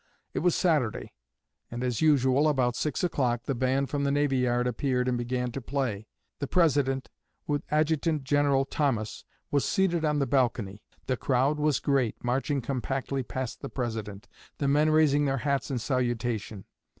[0.33, 1.13] It was Saturday;
[1.69, 5.51] and, as usual, about six o'clock the band from the navy yard appeared and began
[5.51, 6.07] to play.
[6.39, 7.07] The President,
[7.45, 10.81] with Adjutant General Thomas, was seated on the balcony.
[11.05, 14.27] The crowd was great, marching compactly past the President,
[14.57, 16.65] the men raising their hats in salutation.